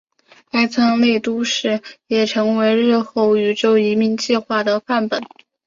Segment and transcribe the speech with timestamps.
[0.49, 5.21] 该舰内都市也成为日后宇宙移民计画的范本。